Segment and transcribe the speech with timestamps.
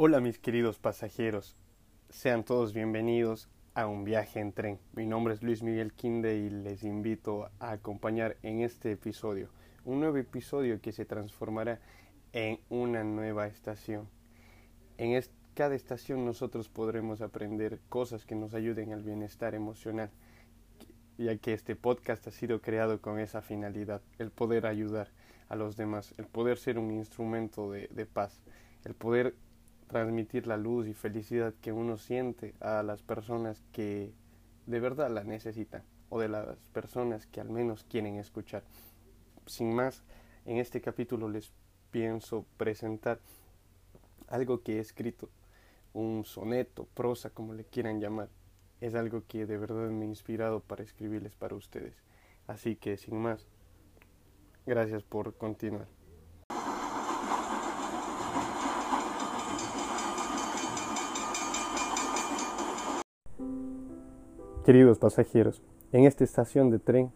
[0.00, 1.56] Hola mis queridos pasajeros,
[2.08, 4.78] sean todos bienvenidos a un viaje en tren.
[4.92, 9.48] Mi nombre es Luis Miguel Quinde y les invito a acompañar en este episodio,
[9.84, 11.80] un nuevo episodio que se transformará
[12.32, 14.08] en una nueva estación.
[14.98, 15.20] En
[15.54, 20.12] cada estación nosotros podremos aprender cosas que nos ayuden al bienestar emocional,
[21.16, 25.08] ya que este podcast ha sido creado con esa finalidad, el poder ayudar
[25.48, 28.40] a los demás, el poder ser un instrumento de, paz,
[28.84, 29.34] el poder
[29.88, 34.12] transmitir la luz y felicidad que uno siente a las personas que
[34.66, 38.62] de verdad la necesitan o de las personas que al menos quieren escuchar.
[39.46, 40.04] Sin más,
[40.44, 41.52] en este capítulo les
[41.90, 43.20] pienso presentar
[44.28, 45.30] algo que he escrito,
[45.92, 48.28] un soneto, prosa, como le quieran llamar.
[48.80, 51.94] Es algo que de verdad me ha inspirado para escribirles para ustedes.
[52.46, 53.48] Así que sin más,
[54.66, 55.97] gracias por continuar.
[64.68, 67.10] Queridos pasajeros, en esta estación de tren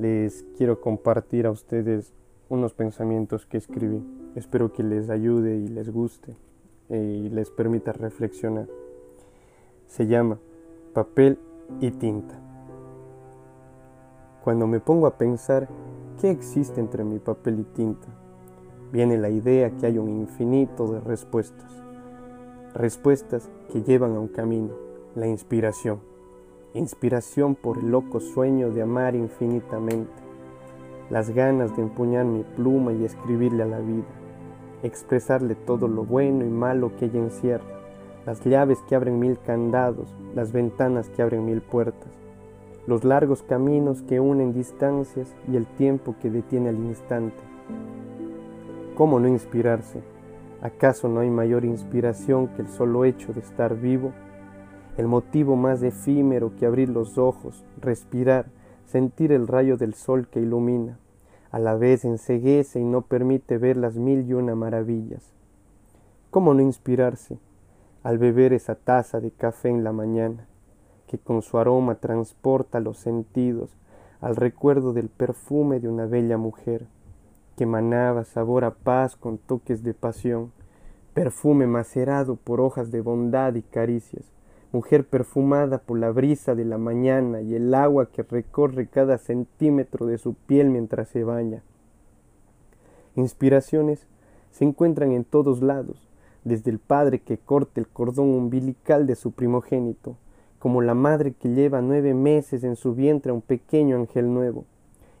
[0.00, 2.12] les quiero compartir a ustedes
[2.48, 4.02] unos pensamientos que escribí.
[4.34, 6.34] Espero que les ayude y les guste
[6.88, 8.66] eh, y les permita reflexionar.
[9.86, 10.40] Se llama
[10.92, 11.38] Papel
[11.78, 12.34] y tinta.
[14.42, 15.68] Cuando me pongo a pensar
[16.20, 18.08] qué existe entre mi papel y tinta,
[18.90, 21.70] viene la idea que hay un infinito de respuestas.
[22.74, 24.74] Respuestas que llevan a un camino,
[25.14, 26.17] la inspiración.
[26.74, 30.12] Inspiración por el loco sueño de amar infinitamente
[31.08, 34.04] las ganas de empuñar mi pluma y escribirle a la vida,
[34.82, 37.64] expresarle todo lo bueno y malo que ella encierra,
[38.26, 42.12] las llaves que abren mil candados, las ventanas que abren mil puertas,
[42.86, 47.42] los largos caminos que unen distancias y el tiempo que detiene al instante.
[48.94, 50.02] ¿Cómo no inspirarse?
[50.60, 54.12] ¿Acaso no hay mayor inspiración que el solo hecho de estar vivo?
[54.98, 58.46] El motivo más efímero que abrir los ojos, respirar,
[58.84, 60.98] sentir el rayo del sol que ilumina,
[61.52, 65.32] a la vez enseguece y no permite ver las mil y una maravillas.
[66.30, 67.38] ¿Cómo no inspirarse
[68.02, 70.48] al beber esa taza de café en la mañana,
[71.06, 73.70] que con su aroma transporta los sentidos
[74.20, 76.88] al recuerdo del perfume de una bella mujer,
[77.56, 80.50] que manaba sabor a paz con toques de pasión,
[81.14, 84.24] perfume macerado por hojas de bondad y caricias,
[84.72, 90.06] mujer perfumada por la brisa de la mañana y el agua que recorre cada centímetro
[90.06, 91.62] de su piel mientras se baña.
[93.16, 94.06] Inspiraciones
[94.50, 96.06] se encuentran en todos lados,
[96.44, 100.16] desde el padre que corta el cordón umbilical de su primogénito,
[100.58, 104.64] como la madre que lleva nueve meses en su vientre a un pequeño ángel nuevo.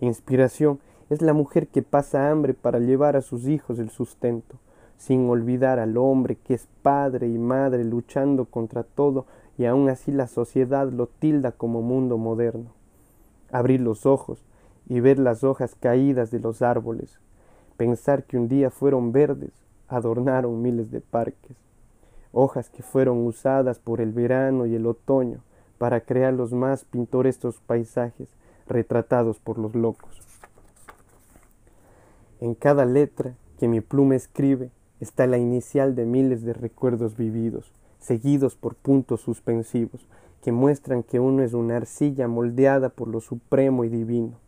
[0.00, 4.58] Inspiración es la mujer que pasa hambre para llevar a sus hijos el sustento
[4.96, 9.26] sin olvidar al hombre que es padre y madre luchando contra todo
[9.58, 12.70] y aún así la sociedad lo tilda como mundo moderno.
[13.50, 14.44] Abrir los ojos
[14.88, 17.18] y ver las hojas caídas de los árboles,
[17.76, 19.52] pensar que un día fueron verdes,
[19.88, 21.56] adornaron miles de parques,
[22.32, 25.40] hojas que fueron usadas por el verano y el otoño
[25.78, 28.28] para crear los más pintorescos paisajes
[28.66, 30.20] retratados por los locos.
[32.40, 34.70] En cada letra que mi pluma escribe,
[35.00, 40.06] está la inicial de miles de recuerdos vividos, seguidos por puntos suspensivos,
[40.42, 44.38] que muestran que uno es una arcilla moldeada por lo supremo y divino.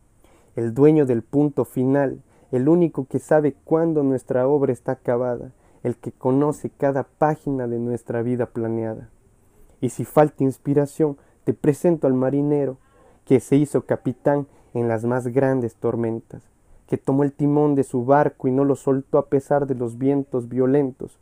[0.54, 2.22] El dueño del punto final,
[2.53, 7.78] el único que sabe cuándo nuestra obra está acabada, el que conoce cada página de
[7.78, 9.10] nuestra vida planeada.
[9.80, 12.78] Y si falta inspiración, te presento al marinero,
[13.25, 16.42] que se hizo capitán en las más grandes tormentas,
[16.88, 19.99] que tomó el timón de su barco y no lo soltó a pesar de los
[19.99, 21.19] vientos violentos,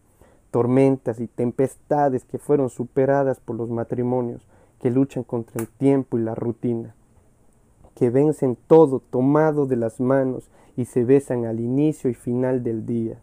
[0.51, 4.47] tormentas y tempestades que fueron superadas por los matrimonios
[4.81, 6.95] que luchan contra el tiempo y la rutina,
[7.95, 12.87] que vencen todo tomado de las manos y se besan al inicio y final del
[12.87, 13.19] día.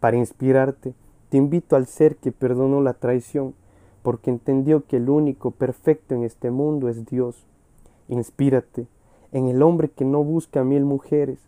[0.00, 0.94] Para inspirarte,
[1.30, 3.54] te invito al ser que perdonó la traición,
[4.02, 7.44] porque entendió que el único perfecto en este mundo es Dios.
[8.08, 8.86] Inspírate
[9.32, 11.38] en el hombre que no busca mil mujeres,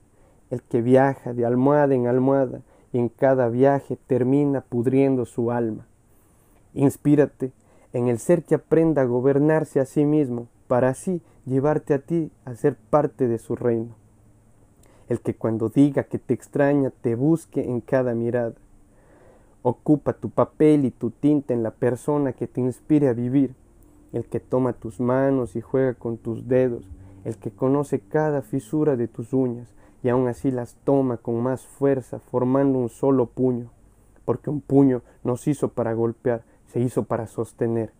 [0.51, 2.61] el que viaja de almohada en almohada
[2.93, 5.87] y en cada viaje termina pudriendo su alma.
[6.75, 7.53] Inspírate
[7.93, 12.31] en el ser que aprenda a gobernarse a sí mismo para así llevarte a ti
[12.45, 13.95] a ser parte de su reino.
[15.09, 18.55] El que cuando diga que te extraña te busque en cada mirada.
[19.63, 23.55] Ocupa tu papel y tu tinta en la persona que te inspire a vivir,
[24.13, 26.89] el que toma tus manos y juega con tus dedos,
[27.25, 31.67] el que conoce cada fisura de tus uñas, y aún así las toma con más
[31.67, 33.71] fuerza, formando un solo puño,
[34.25, 37.93] porque un puño nos hizo para golpear, se hizo para sostener.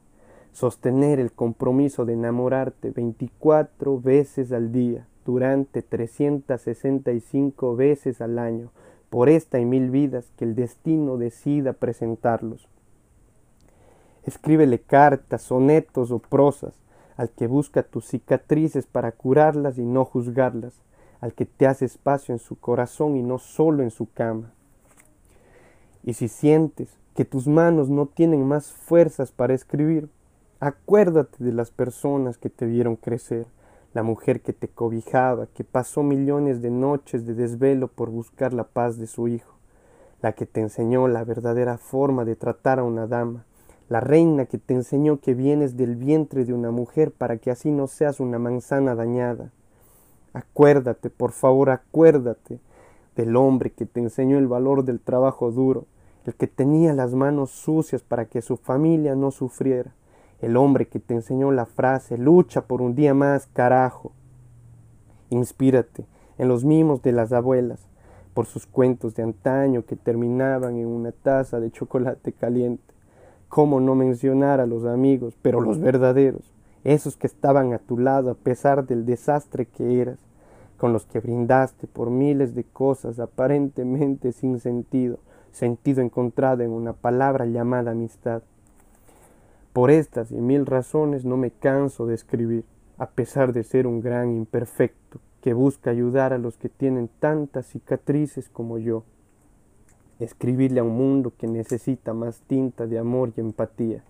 [0.53, 8.73] Sostener el compromiso de enamorarte 24 veces al día, durante 365 veces al año,
[9.11, 12.69] por esta y mil vidas que el destino decida presentarlos.
[14.25, 16.75] Escríbele cartas, sonetos o prosas
[17.17, 20.81] al que busca tus cicatrices para curarlas y no juzgarlas,
[21.21, 24.53] al que te hace espacio en su corazón y no solo en su cama.
[26.03, 30.09] Y si sientes que tus manos no tienen más fuerzas para escribir,
[30.61, 33.47] acuérdate de las personas que te vieron crecer,
[33.93, 38.65] la mujer que te cobijaba, que pasó millones de noches de desvelo por buscar la
[38.65, 39.55] paz de su hijo,
[40.23, 43.45] la que te enseñó la verdadera forma de tratar a una dama,
[43.89, 47.73] la reina que te enseñó que vienes del vientre de una mujer para que así
[47.73, 49.51] no seas una manzana dañada.
[50.33, 52.61] Acuérdate, por favor, acuérdate
[53.17, 55.87] del hombre que te enseñó el valor del trabajo duro,
[56.25, 59.93] el que tenía las manos sucias para que su familia no sufriera,
[60.41, 64.13] el hombre que te enseñó la frase lucha por un día más, carajo.
[65.31, 66.07] Inspírate
[66.39, 67.87] en los mimos de las abuelas,
[68.33, 72.95] por sus cuentos de antaño que terminaban en una taza de chocolate caliente.
[73.49, 76.55] ¿Cómo no mencionar a los amigos, pero los verdaderos,
[76.85, 80.19] esos que estaban a tu lado a pesar del desastre que eras,
[80.77, 85.19] con los que brindaste por miles de cosas aparentemente sin sentido,
[85.53, 88.43] sentido encontrado en una palabra llamada amistad?
[89.73, 92.65] Por estas y mil razones no me canso de escribir,
[92.99, 97.67] a pesar de ser un gran imperfecto que busca ayudar a los que tienen tantas
[97.67, 99.05] cicatrices como yo
[100.25, 104.03] escribirle a un mundo que necesita más tinta de amor y empatía.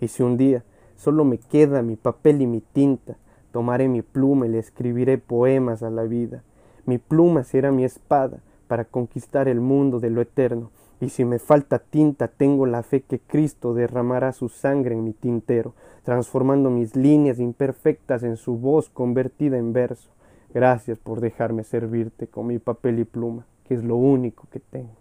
[0.00, 0.64] Y si un día
[1.00, 3.16] solo me queda mi papel y mi tinta,
[3.52, 6.42] tomaré mi pluma y le escribiré poemas a la vida.
[6.84, 10.70] Mi pluma será mi espada para conquistar el mundo de lo eterno.
[11.00, 15.14] Y si me falta tinta, tengo la fe que Cristo derramará su sangre en mi
[15.14, 15.72] tintero,
[16.04, 20.10] transformando mis líneas imperfectas en su voz convertida en verso.
[20.52, 24.99] Gracias por dejarme servirte con mi papel y pluma, que es lo único que tengo.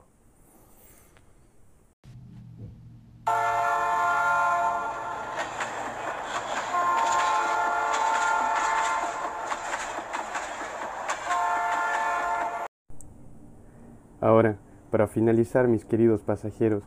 [14.21, 14.57] Ahora,
[14.91, 16.83] para finalizar, mis queridos pasajeros,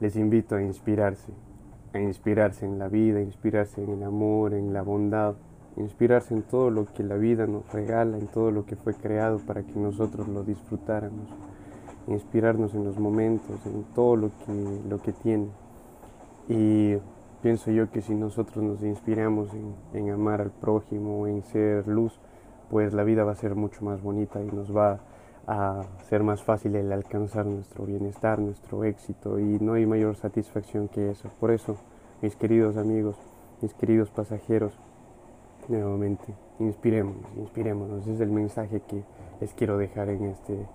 [0.00, 1.32] les invito a inspirarse,
[1.92, 5.36] a inspirarse en la vida, a inspirarse en el amor, en la bondad,
[5.76, 8.94] a inspirarse en todo lo que la vida nos regala, en todo lo que fue
[8.94, 11.28] creado para que nosotros lo disfrutáramos,
[12.08, 15.46] inspirarnos en los momentos, en todo lo que, lo que tiene.
[16.48, 16.96] Y
[17.42, 22.18] pienso yo que si nosotros nos inspiramos en, en amar al prójimo, en ser luz,
[22.70, 25.15] pues la vida va a ser mucho más bonita y nos va a
[25.46, 30.88] a ser más fácil el alcanzar nuestro bienestar, nuestro éxito y no hay mayor satisfacción
[30.88, 31.30] que eso.
[31.38, 31.76] Por eso,
[32.20, 33.16] mis queridos amigos,
[33.60, 34.72] mis queridos pasajeros,
[35.68, 38.06] nuevamente, inspirémonos, inspirémonos.
[38.06, 39.04] Es el mensaje que
[39.40, 40.66] les quiero dejar en este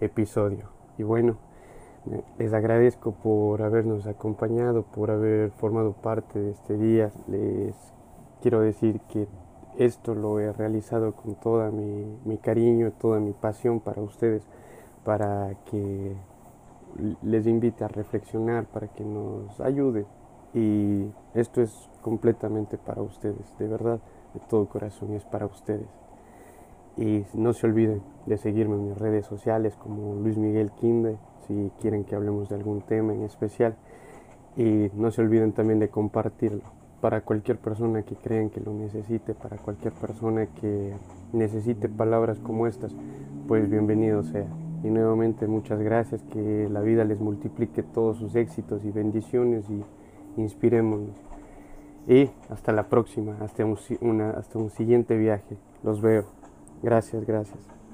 [0.00, 0.70] episodio.
[0.98, 1.36] Y bueno,
[2.38, 7.10] les agradezco por habernos acompañado, por haber formado parte de este día.
[7.28, 7.74] Les
[8.40, 9.28] quiero decir que
[9.78, 14.42] esto lo he realizado con toda mi, mi cariño, toda mi pasión para ustedes,
[15.04, 16.16] para que
[17.22, 20.06] les invite a reflexionar, para que nos ayude.
[20.54, 24.00] Y esto es completamente para ustedes, de verdad,
[24.32, 25.88] de todo corazón es para ustedes.
[26.96, 31.70] Y no se olviden de seguirme en mis redes sociales como Luis Miguel Quinde, si
[31.80, 33.76] quieren que hablemos de algún tema en especial.
[34.56, 39.32] Y no se olviden también de compartirlo para cualquier persona que crean que lo necesite,
[39.32, 40.92] para cualquier persona que
[41.32, 42.92] necesite palabras como estas,
[43.46, 44.48] pues bienvenido sea.
[44.82, 49.84] Y nuevamente muchas gracias, que la vida les multiplique todos sus éxitos y bendiciones y
[50.36, 51.14] inspirémonos.
[52.08, 55.56] Y hasta la próxima, hasta un, hasta un siguiente viaje.
[55.84, 56.24] Los veo.
[56.82, 57.85] Gracias, gracias.